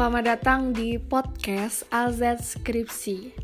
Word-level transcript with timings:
Selamat 0.00 0.24
datang 0.32 0.72
di 0.72 0.96
podcast 0.96 1.84
AZ 1.92 2.24
Skripsi. 2.40 3.36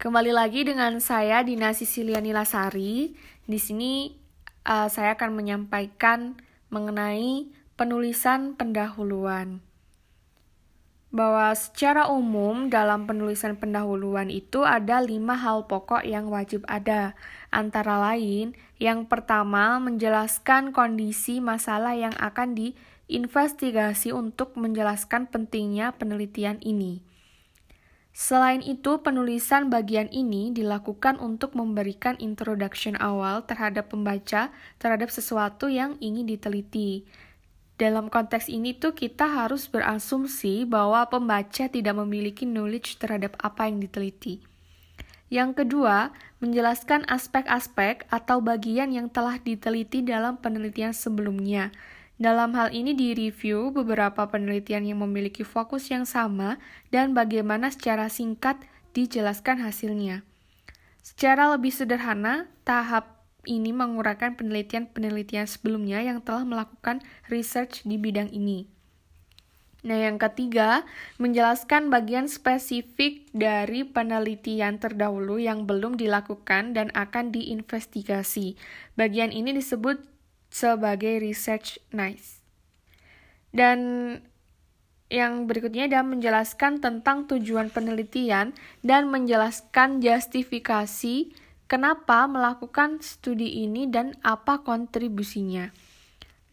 Kembali 0.00 0.32
lagi 0.32 0.64
dengan 0.64 1.04
saya 1.04 1.44
Dina 1.44 1.76
Sisiliani 1.76 2.32
Lasari. 2.32 3.12
Di 3.44 3.60
sini 3.60 4.08
uh, 4.64 4.88
saya 4.88 5.20
akan 5.20 5.36
menyampaikan 5.36 6.40
mengenai 6.72 7.52
penulisan 7.76 8.56
pendahuluan. 8.56 9.60
Bahwa 11.14 11.54
secara 11.54 12.10
umum 12.10 12.66
dalam 12.66 13.06
penulisan 13.06 13.54
pendahuluan 13.54 14.34
itu 14.34 14.66
ada 14.66 14.98
lima 14.98 15.38
hal 15.38 15.70
pokok 15.70 16.02
yang 16.02 16.26
wajib 16.26 16.66
ada, 16.66 17.14
antara 17.54 18.02
lain 18.02 18.58
yang 18.82 19.06
pertama, 19.06 19.78
menjelaskan 19.78 20.74
kondisi 20.74 21.38
masalah 21.38 21.94
yang 21.94 22.12
akan 22.18 22.58
diinvestigasi 22.58 24.10
untuk 24.10 24.58
menjelaskan 24.58 25.30
pentingnya 25.30 25.94
penelitian 25.94 26.58
ini. 26.66 27.00
Selain 28.14 28.62
itu, 28.62 29.02
penulisan 29.02 29.74
bagian 29.74 30.06
ini 30.10 30.54
dilakukan 30.54 31.18
untuk 31.18 31.58
memberikan 31.58 32.14
introduction 32.22 32.94
awal 33.02 33.42
terhadap 33.42 33.90
pembaca 33.90 34.54
terhadap 34.78 35.10
sesuatu 35.10 35.66
yang 35.66 35.98
ingin 35.98 36.30
diteliti. 36.30 37.06
Dalam 37.74 38.06
konteks 38.06 38.46
ini 38.46 38.70
tuh 38.78 38.94
kita 38.94 39.26
harus 39.26 39.66
berasumsi 39.66 40.62
bahwa 40.62 41.02
pembaca 41.10 41.66
tidak 41.66 41.94
memiliki 41.98 42.46
knowledge 42.46 43.02
terhadap 43.02 43.34
apa 43.42 43.66
yang 43.66 43.82
diteliti. 43.82 44.38
Yang 45.26 45.66
kedua, 45.66 46.14
menjelaskan 46.38 47.02
aspek-aspek 47.10 48.06
atau 48.06 48.38
bagian 48.38 48.94
yang 48.94 49.10
telah 49.10 49.42
diteliti 49.42 50.06
dalam 50.06 50.38
penelitian 50.38 50.94
sebelumnya. 50.94 51.74
Dalam 52.14 52.54
hal 52.54 52.70
ini 52.70 52.94
direview 52.94 53.74
beberapa 53.74 54.22
penelitian 54.30 54.86
yang 54.86 55.02
memiliki 55.02 55.42
fokus 55.42 55.90
yang 55.90 56.06
sama 56.06 56.62
dan 56.94 57.10
bagaimana 57.10 57.74
secara 57.74 58.06
singkat 58.06 58.54
dijelaskan 58.94 59.58
hasilnya. 59.58 60.22
Secara 61.02 61.50
lebih 61.50 61.74
sederhana, 61.74 62.46
tahap 62.62 63.23
ini 63.46 63.70
menguraikan 63.70 64.34
penelitian-penelitian 64.34 65.48
sebelumnya 65.48 66.00
yang 66.00 66.20
telah 66.20 66.42
melakukan 66.42 67.04
research 67.28 67.84
di 67.84 67.96
bidang 67.96 68.32
ini. 68.32 68.68
Nah, 69.84 70.00
yang 70.00 70.16
ketiga, 70.16 70.88
menjelaskan 71.20 71.92
bagian 71.92 72.24
spesifik 72.24 73.28
dari 73.36 73.84
penelitian 73.84 74.80
terdahulu 74.80 75.36
yang 75.36 75.68
belum 75.68 76.00
dilakukan 76.00 76.72
dan 76.72 76.88
akan 76.96 77.36
diinvestigasi. 77.36 78.56
Bagian 78.96 79.28
ini 79.28 79.52
disebut 79.52 80.00
sebagai 80.48 81.20
research 81.20 81.76
nice. 81.92 82.40
Dan 83.52 83.78
yang 85.12 85.44
berikutnya 85.44 85.84
adalah 85.84 86.08
menjelaskan 86.08 86.80
tentang 86.80 87.28
tujuan 87.28 87.68
penelitian 87.68 88.56
dan 88.80 89.12
menjelaskan 89.12 90.00
justifikasi 90.00 91.28
kenapa 91.66 92.28
melakukan 92.28 93.00
studi 93.00 93.64
ini 93.64 93.88
dan 93.88 94.16
apa 94.20 94.60
kontribusinya. 94.60 95.72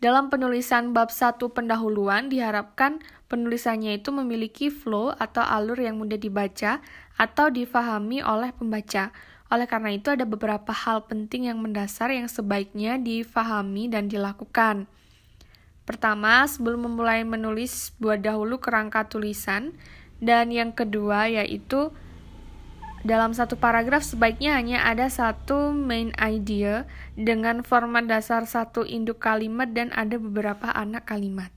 Dalam 0.02 0.34
penulisan 0.34 0.98
bab 0.98 1.14
satu 1.14 1.54
pendahuluan 1.54 2.26
diharapkan 2.26 3.06
penulisannya 3.30 4.02
itu 4.02 4.10
memiliki 4.10 4.74
flow 4.74 5.14
atau 5.14 5.46
alur 5.46 5.78
yang 5.78 6.02
mudah 6.02 6.18
dibaca 6.18 6.82
atau 7.22 7.54
difahami 7.54 8.26
oleh 8.26 8.50
pembaca. 8.50 9.14
Oleh 9.54 9.70
karena 9.70 9.94
itu 9.94 10.10
ada 10.10 10.26
beberapa 10.26 10.74
hal 10.74 11.06
penting 11.06 11.54
yang 11.54 11.62
mendasar 11.62 12.10
yang 12.10 12.26
sebaiknya 12.26 12.98
difahami 12.98 13.94
dan 13.94 14.10
dilakukan. 14.10 14.90
Pertama, 15.86 16.50
sebelum 16.50 16.88
memulai 16.90 17.22
menulis, 17.22 17.94
buat 18.02 18.24
dahulu 18.26 18.58
kerangka 18.58 19.06
tulisan. 19.06 19.76
Dan 20.22 20.50
yang 20.54 20.74
kedua 20.74 21.30
yaitu 21.30 21.94
dalam 23.02 23.34
satu 23.34 23.58
paragraf 23.58 24.06
sebaiknya 24.06 24.58
hanya 24.58 24.86
ada 24.86 25.10
satu 25.10 25.74
main 25.74 26.14
idea 26.22 26.86
dengan 27.18 27.66
format 27.66 28.06
dasar 28.06 28.46
satu 28.46 28.86
induk 28.86 29.18
kalimat 29.18 29.70
dan 29.74 29.90
ada 29.98 30.22
beberapa 30.22 30.70
anak 30.70 31.10
kalimat. 31.10 31.50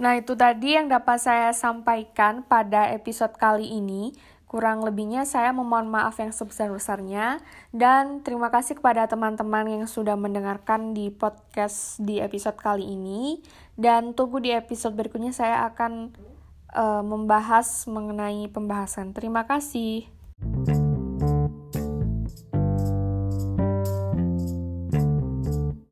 Nah, 0.00 0.16
itu 0.16 0.32
tadi 0.32 0.80
yang 0.80 0.88
dapat 0.88 1.20
saya 1.20 1.52
sampaikan 1.52 2.40
pada 2.40 2.88
episode 2.92 3.36
kali 3.36 3.68
ini. 3.68 4.16
Kurang 4.50 4.82
lebihnya 4.82 5.22
saya 5.30 5.54
memohon 5.54 5.86
maaf 5.86 6.18
yang 6.18 6.34
sebesar-besarnya 6.34 7.38
dan 7.70 8.18
terima 8.26 8.50
kasih 8.50 8.82
kepada 8.82 9.06
teman-teman 9.06 9.62
yang 9.62 9.86
sudah 9.86 10.18
mendengarkan 10.18 10.90
di 10.90 11.06
podcast 11.14 12.02
di 12.02 12.18
episode 12.18 12.58
kali 12.58 12.82
ini 12.82 13.38
dan 13.78 14.10
tunggu 14.10 14.42
di 14.42 14.50
episode 14.50 14.98
berikutnya 14.98 15.30
saya 15.30 15.70
akan 15.70 16.10
uh, 16.74 17.02
membahas 17.02 17.86
mengenai 17.86 18.46
pembahasan. 18.50 19.14
Terima 19.16 19.46
kasih. 19.46 20.19